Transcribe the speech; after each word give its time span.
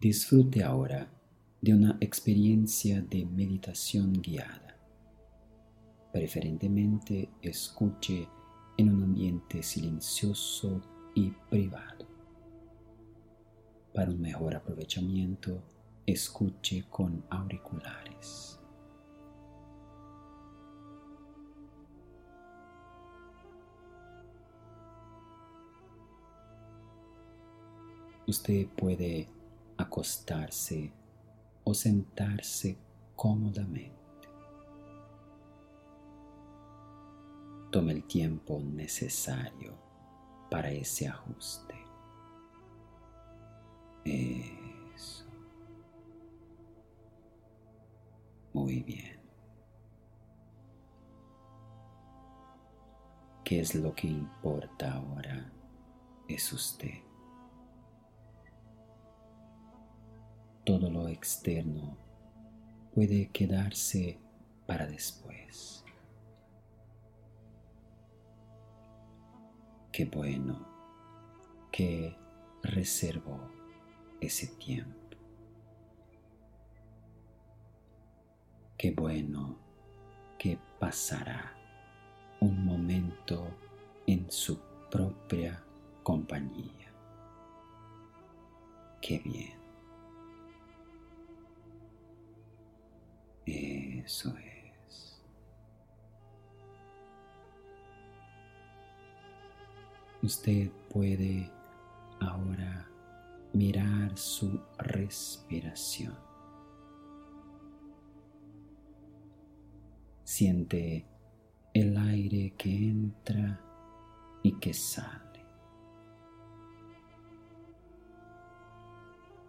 Disfrute 0.00 0.62
ahora 0.62 1.10
de 1.60 1.74
una 1.74 1.98
experiencia 2.00 3.02
de 3.02 3.26
meditación 3.26 4.12
guiada. 4.12 4.76
Preferentemente 6.12 7.28
escuche 7.42 8.28
en 8.76 8.94
un 8.94 9.02
ambiente 9.02 9.60
silencioso 9.60 10.80
y 11.16 11.32
privado. 11.50 12.06
Para 13.92 14.12
un 14.12 14.20
mejor 14.20 14.54
aprovechamiento, 14.54 15.64
escuche 16.06 16.84
con 16.88 17.24
auriculares. 17.28 18.60
Usted 28.28 28.68
puede 28.76 29.26
acostarse 29.78 30.92
o 31.64 31.72
sentarse 31.72 32.76
cómodamente. 33.16 33.96
Tome 37.70 37.92
el 37.92 38.04
tiempo 38.04 38.60
necesario 38.60 39.74
para 40.50 40.70
ese 40.70 41.06
ajuste. 41.08 41.74
Eso. 44.04 45.24
Muy 48.52 48.82
bien. 48.82 49.18
¿Qué 53.44 53.60
es 53.60 53.74
lo 53.74 53.94
que 53.94 54.08
importa 54.08 54.94
ahora? 54.94 55.52
Es 56.26 56.52
usted. 56.52 57.07
Todo 60.68 60.90
lo 60.90 61.08
externo 61.08 61.96
puede 62.94 63.30
quedarse 63.30 64.18
para 64.66 64.86
después. 64.86 65.82
Qué 69.90 70.04
bueno 70.04 70.68
que 71.72 72.14
reservó 72.62 73.40
ese 74.20 74.48
tiempo. 74.58 75.16
Qué 78.76 78.90
bueno 78.90 79.56
que 80.38 80.58
pasará 80.78 81.54
un 82.40 82.62
momento 82.66 83.48
en 84.06 84.30
su 84.30 84.60
propia 84.90 85.64
compañía. 86.02 86.92
Qué 89.00 89.18
bien. 89.20 89.57
Eso 94.08 94.34
es. 94.38 95.20
Usted 100.22 100.70
puede 100.88 101.52
ahora 102.18 102.88
mirar 103.52 104.16
su 104.16 104.62
respiración. 104.78 106.14
Siente 110.24 111.06
el 111.74 111.94
aire 111.98 112.54
que 112.56 112.88
entra 112.88 113.60
y 114.42 114.52
que 114.52 114.72
sale, 114.72 115.44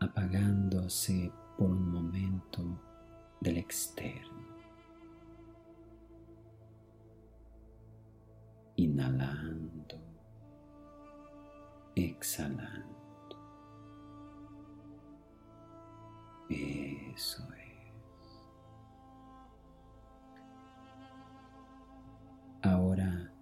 apagándose 0.00 1.30
por 1.56 1.70
un 1.70 1.92
momento 1.92 2.64
del 3.40 3.58
externo. 3.58 4.47
Inhalando, 9.18 9.98
exhalando. 11.96 12.96
Eso 16.48 17.42
es. 17.54 17.98
Ahora 22.62 23.32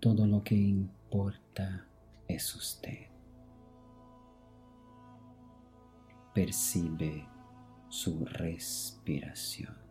todo 0.00 0.26
lo 0.26 0.44
que 0.44 0.54
importa 0.54 1.86
es 2.28 2.54
usted. 2.54 3.08
Percibe 6.34 7.26
su 7.88 8.22
respiración. 8.26 9.85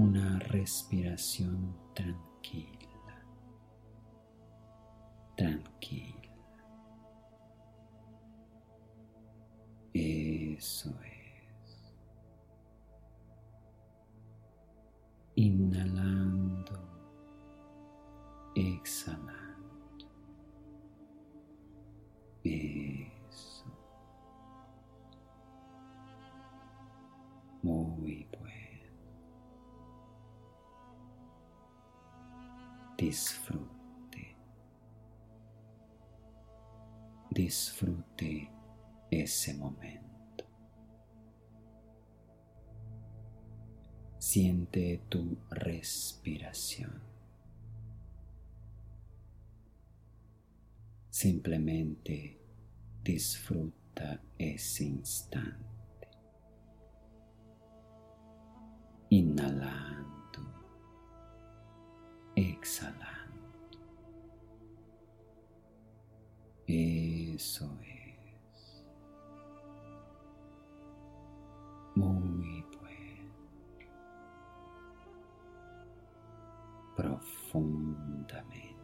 Una 0.00 0.38
respiración 0.38 1.76
tranquila, 1.94 3.22
tranquila. 5.36 6.34
Eso 9.92 10.98
Disfrute. 33.00 34.36
Disfrute 37.30 38.50
ese 39.10 39.54
momento. 39.54 40.44
Siente 44.18 45.00
tu 45.08 45.38
respiración. 45.48 47.00
Simplemente 51.08 52.38
disfruta 53.02 54.20
ese 54.36 54.84
instante. 54.84 55.70
inhalando, 59.10 59.89
exhalando. 62.40 63.10
Eso 66.66 67.78
es. 67.82 68.84
Muy 71.96 72.64
bueno. 72.80 73.34
Profundamente. 76.96 78.79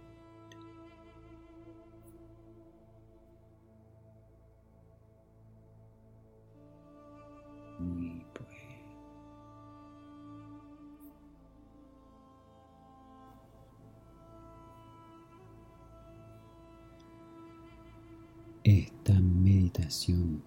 Esta 18.77 19.19
meditación 19.19 20.45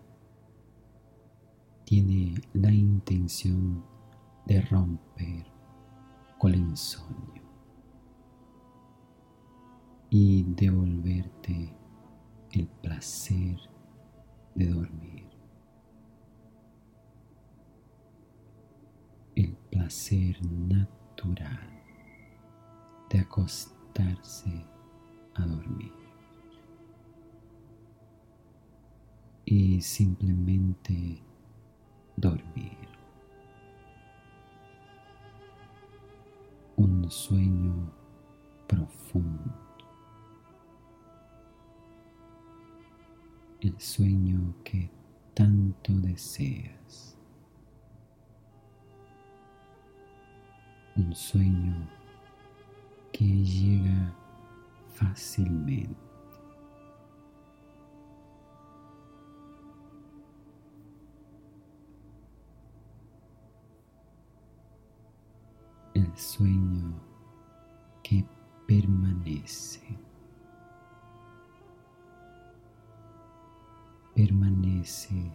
tiene 1.84 2.40
la 2.54 2.72
intención 2.72 3.84
de 4.46 4.62
romper 4.62 5.48
con 6.38 6.54
el 6.54 6.60
insomnio 6.60 7.42
y 10.12 10.44
devolverte 10.44 11.74
el 12.52 12.68
placer 12.68 13.58
de 14.54 14.68
dormir, 14.68 15.28
el 19.36 19.58
placer 19.72 20.38
natural 20.46 21.68
de 23.10 23.20
acostarse 23.22 24.68
a 25.34 25.48
dormir. 25.48 25.99
Y 29.52 29.82
simplemente 29.82 31.24
dormir. 32.16 32.78
Un 36.76 37.10
sueño 37.10 37.92
profundo. 38.68 39.56
el 43.62 43.78
sueño 43.78 44.56
que 44.64 44.90
tanto 45.34 45.92
deseas. 45.94 47.18
Un 50.96 51.14
sueño 51.14 51.90
que 53.12 53.26
llega 53.26 54.14
fácilmente. 54.94 56.09
Sueño 66.40 66.94
que 68.02 68.26
permanece. 68.66 69.82
Permanece 74.16 75.34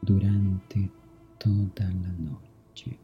durante 0.00 0.90
toda 1.38 1.90
la 1.90 2.12
noche. 2.12 2.98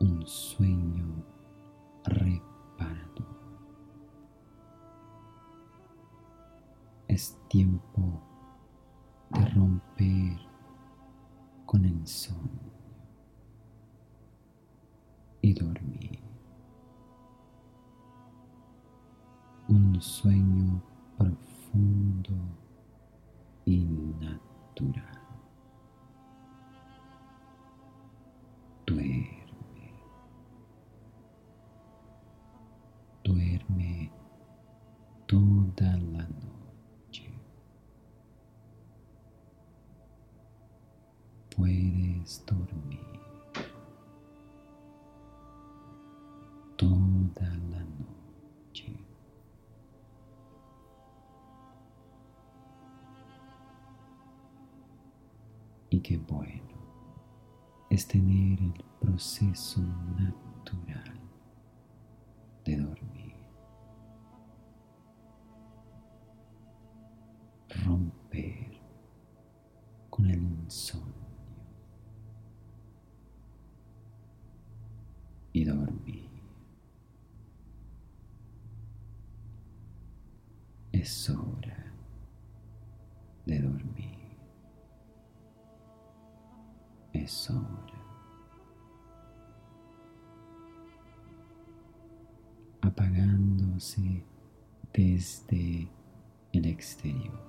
Un 0.00 0.26
sueño 0.26 1.22
reparador. 2.04 3.36
Es 7.06 7.38
tiempo 7.48 8.22
de 9.30 9.44
romper 9.50 10.38
con 11.66 11.84
el 11.84 12.06
sueño 12.06 12.57
dormir. 15.58 16.18
Un 19.68 20.00
sueño 20.00 20.80
profundo 21.16 22.34
y 23.64 23.84
natural. 24.20 25.18
Duerme. 28.86 29.92
Duerme 33.24 34.10
toda 35.26 35.96
la 35.98 36.26
noche. 36.28 37.30
Puedes 41.54 42.44
dormir. 42.46 43.37
Qué 56.08 56.16
bueno 56.16 56.62
es 57.90 58.08
tener 58.08 58.58
el 58.62 58.72
proceso 58.98 59.82
natural 60.18 61.17
Apagándose 92.80 94.24
desde 94.92 95.90
el 96.52 96.66
exterior. 96.66 97.47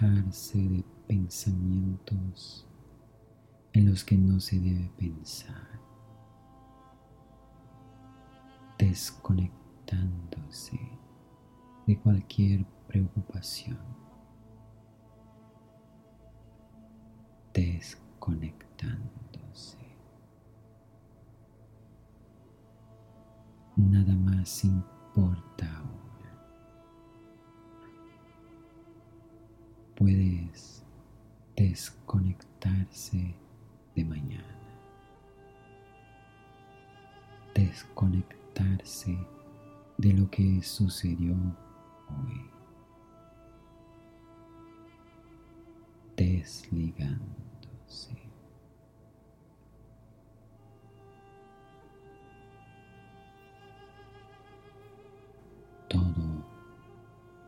De 0.00 0.84
pensamientos 1.08 2.64
en 3.72 3.90
los 3.90 4.04
que 4.04 4.16
no 4.16 4.38
se 4.38 4.60
debe 4.60 4.88
pensar, 4.96 5.80
desconectándose 8.78 10.78
de 11.86 11.98
cualquier 11.98 12.64
preocupación. 12.86 13.78
desconectándose. 17.54 19.78
Nada 23.76 24.14
más 24.14 24.64
importa 24.64 25.78
ahora. 25.78 26.07
Puedes 29.98 30.84
desconectarse 31.56 33.34
de 33.96 34.04
mañana. 34.04 34.56
Desconectarse 37.52 39.18
de 39.96 40.12
lo 40.12 40.30
que 40.30 40.62
sucedió 40.62 41.34
hoy. 41.34 42.48
Desligando 46.16 47.34
todo 55.88 56.44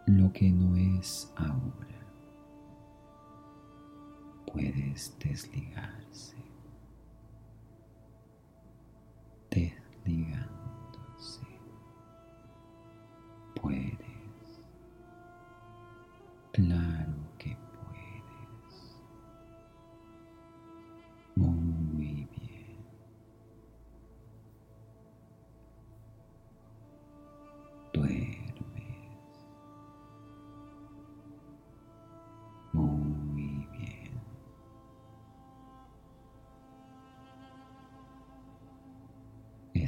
lo 0.06 0.32
que 0.32 0.50
no 0.50 0.74
es 0.74 1.32
ahora 1.36 1.99
puedes 4.60 5.12
desligarse, 5.18 6.36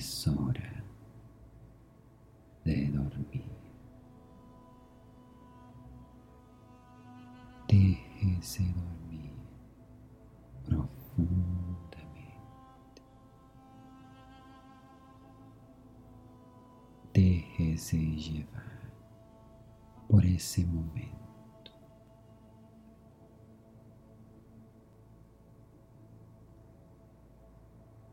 Es 0.03 0.27
hora 0.27 0.83
de 2.65 2.89
dormir. 2.89 3.45
Déjese 7.69 8.65
dormir 8.65 9.31
profundamente. 10.65 13.03
Déjese 17.15 17.99
llevar 17.99 18.81
por 20.09 20.27
ese 20.27 20.67
momento. 20.67 21.71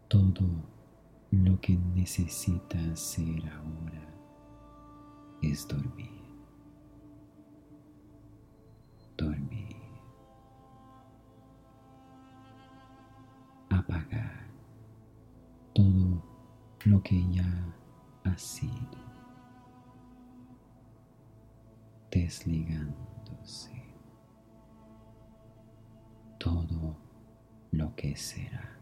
Todo 0.08 0.79
lo 1.32 1.62
que 1.62 1.78
necesita 1.78 2.80
hacer 2.92 3.48
ahora 3.50 4.10
es 5.44 5.68
dormir. 5.68 6.10
Dormir. 9.16 9.76
Apagar 13.70 14.48
todo 15.74 16.24
lo 16.86 17.04
que 17.04 17.32
ya 17.32 17.76
ha 18.24 18.36
sido. 18.36 18.74
Desligándose. 22.10 23.84
Todo 26.40 26.98
lo 27.72 27.96
que 27.96 28.16
será 28.16 28.79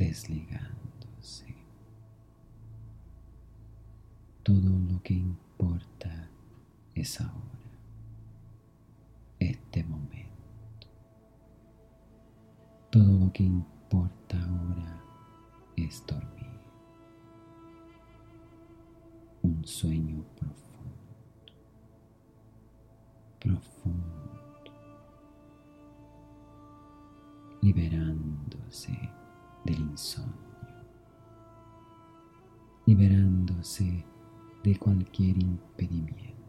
desligándose 0.00 1.54
todo 4.42 4.70
lo 4.90 5.02
que 5.02 5.12
importa 5.12 6.30
es 6.94 7.20
ahora, 7.20 7.70
este 9.38 9.84
momento. 9.84 10.88
Todo 12.90 13.26
lo 13.26 13.30
que 13.30 13.42
importa 13.42 14.38
ahora 14.42 15.04
es 15.76 16.02
dormir. 16.06 16.60
Un 19.42 19.62
sueño 19.66 20.24
profundo, 20.34 21.52
profundo, 23.38 24.72
liberándose 27.60 29.19
del 29.64 29.80
insomnio, 29.80 30.34
liberándose 32.86 34.04
de 34.62 34.78
cualquier 34.78 35.38
impedimento 35.38 36.39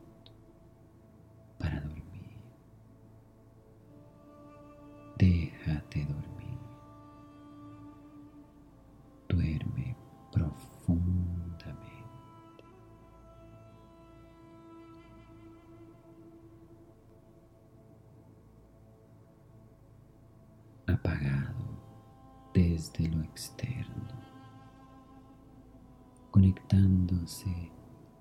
conectándose 26.31 27.71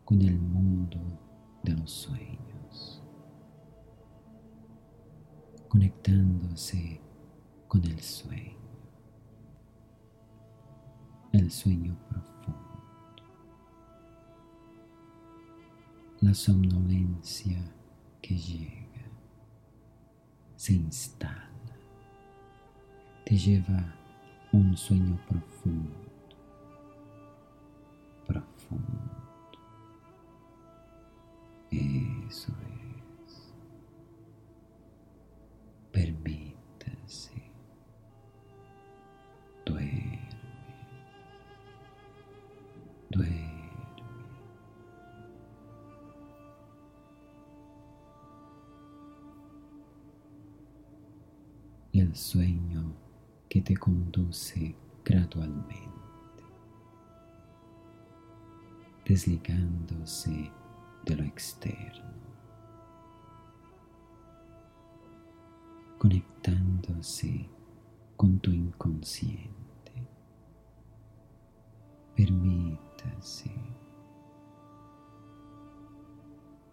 con 0.04 0.20
el 0.20 0.38
mundo 0.40 0.98
de 1.62 1.74
los 1.74 1.90
sueños, 1.90 3.00
conectándose 5.68 7.00
con 7.68 7.84
el 7.84 8.00
sueño, 8.00 8.58
el 11.32 11.50
sueño 11.52 11.96
profundo, 12.08 13.22
la 16.20 16.34
somnolencia 16.34 17.62
que 18.20 18.36
llega, 18.36 19.06
se 20.56 20.72
instala, 20.72 21.48
te 23.24 23.36
lleva 23.36 23.94
un 24.52 24.76
sueño 24.76 25.16
profundo, 25.28 26.09
profundo. 28.32 29.10
Eso 31.70 32.52
es. 32.52 33.52
Permítase. 35.92 37.42
Duerme. 39.64 40.28
Duerme. 43.10 43.70
El 51.92 52.14
sueño 52.16 52.94
que 53.48 53.60
te 53.60 53.76
conduce 53.76 54.74
gradualmente, 55.04 55.89
desligándose 59.10 60.52
de 61.04 61.16
lo 61.16 61.24
externo, 61.24 62.12
conectándose 65.98 67.50
con 68.16 68.38
tu 68.38 68.52
inconsciente. 68.52 70.06
Permítase. 72.14 73.50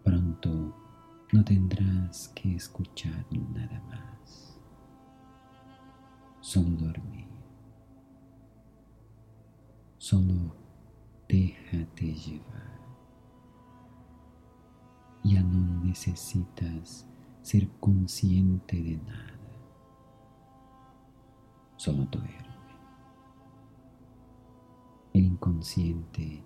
Pronto 0.04 0.76
no 1.32 1.44
tendrás 1.44 2.28
que 2.36 2.54
escuchar 2.54 3.26
nada 3.32 3.82
más, 3.88 4.56
solo 6.40 6.70
dormir, 6.76 7.26
solo 9.98 10.67
déjate 11.98 12.30
llevar 12.30 12.78
ya 15.24 15.42
no 15.42 15.84
necesitas 15.84 17.06
ser 17.42 17.68
consciente 17.80 18.76
de 18.80 18.96
nada. 18.98 19.38
Solo 21.76 22.04
duerme. 22.04 22.38
El 25.12 25.24
inconsciente 25.24 26.42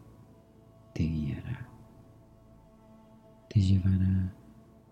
te 0.94 1.02
guiará, 1.02 1.68
te 3.48 3.60
llevará 3.60 4.34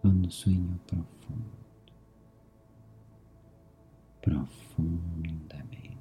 a 0.03 0.09
un 0.09 0.31
sueño 0.31 0.79
profundo, 0.87 1.57
profundamente. 4.23 6.00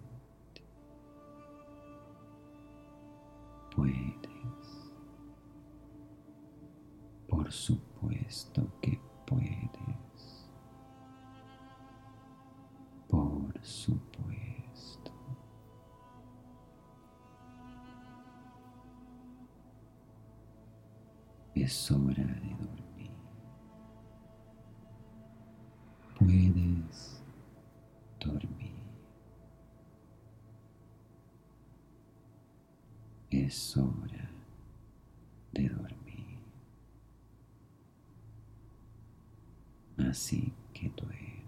Por 7.50 7.56
supuesto 7.56 8.62
que 8.79 9.00
puedes. 9.25 10.48
Por 13.08 13.65
supuesto. 13.65 15.12
Es 21.56 21.91
hora 21.91 22.24
de 22.24 22.56
dormir. 22.60 23.12
Puedes 26.20 27.24
dormir. 28.20 28.74
Es 33.32 33.75
hora 33.75 34.29
de 35.53 35.68
dormir. 35.68 36.00
Así 40.09 40.51
que 40.73 40.89
duerme. 40.89 41.43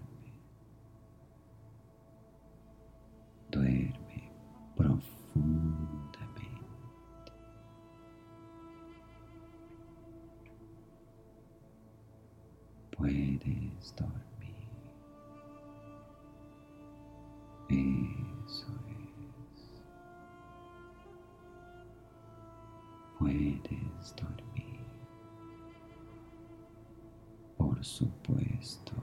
Duerme 3.49 4.31
profundamente. 4.75 6.43
Puedes 12.95 13.95
dormir. 13.95 14.21
Eso 17.67 18.67
es. 18.87 19.81
Puedes 23.17 24.15
dormir 24.15 24.61
por 27.61 27.85
supuesto 27.85 28.50
Cristo. 28.61 29.00